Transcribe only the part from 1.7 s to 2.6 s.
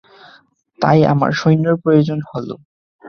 প্রয়োজন হলো।